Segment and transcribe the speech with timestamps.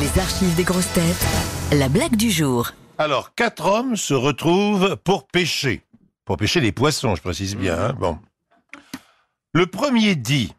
[0.00, 1.26] Les archives des grosses têtes.
[1.72, 2.70] La blague du jour.
[2.98, 5.82] Alors, quatre hommes se retrouvent pour pêcher.
[6.24, 7.78] Pour pêcher les poissons, je précise bien.
[7.78, 8.18] hein, Bon.
[9.52, 10.52] Le premier dit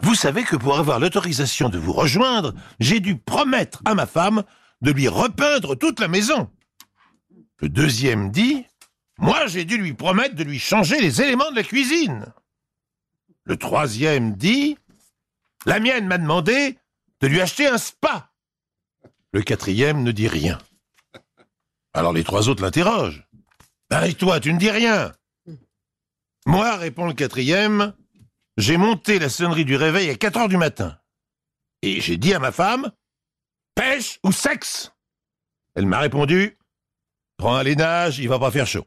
[0.00, 4.42] Vous savez que pour avoir l'autorisation de vous rejoindre, j'ai dû promettre à ma femme
[4.82, 6.50] de lui repeindre toute la maison.
[7.60, 8.64] Le deuxième dit
[9.18, 12.26] Moi, j'ai dû lui promettre de lui changer les éléments de la cuisine.
[13.44, 14.76] Le troisième dit
[15.66, 16.78] La mienne m'a demandé
[17.20, 18.30] de lui acheter un spa.
[19.34, 20.58] Le quatrième ne dit rien.
[21.92, 23.26] Alors les trois autres l'interrogent.
[23.90, 25.12] Ben et toi, tu ne dis rien
[26.46, 27.94] Moi, répond le quatrième,
[28.58, 30.96] j'ai monté la sonnerie du réveil à 4 heures du matin.
[31.82, 32.92] Et j'ai dit à ma femme,
[33.74, 34.92] pêche ou sexe?
[35.74, 36.56] Elle m'a répondu,
[37.36, 38.86] prends un lainage, il va pas faire chaud.